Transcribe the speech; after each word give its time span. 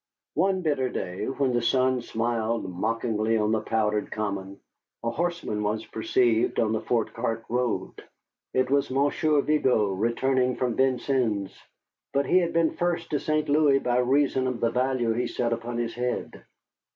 One 0.33 0.63
bitter 0.63 0.89
day, 0.89 1.25
when 1.25 1.53
the 1.53 1.61
sun 1.61 2.01
smiled 2.01 2.67
mockingly 2.67 3.37
on 3.37 3.51
the 3.51 3.61
powdered 3.61 4.11
common, 4.11 4.59
a 5.03 5.11
horseman 5.11 5.61
was 5.61 5.85
perceived 5.85 6.59
on 6.59 6.71
the 6.73 6.81
Fort 6.81 7.13
Chartres 7.15 7.45
road. 7.49 8.03
It 8.51 8.71
was 8.71 8.89
Monsieur 8.89 9.41
Vigo 9.43 9.91
returning 9.91 10.55
from 10.55 10.75
Vincennes, 10.75 11.55
but 12.13 12.25
he 12.25 12.39
had 12.39 12.51
been 12.51 12.71
first 12.71 13.11
to 13.11 13.19
St. 13.19 13.47
Louis 13.47 13.77
by 13.77 13.99
reason 13.99 14.47
of 14.47 14.59
the 14.59 14.71
value 14.71 15.11
he 15.13 15.27
set 15.27 15.53
upon 15.53 15.77
his 15.77 15.93
head. 15.93 16.45